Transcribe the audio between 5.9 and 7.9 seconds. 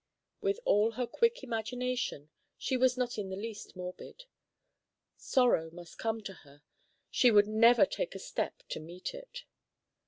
come to her, she would never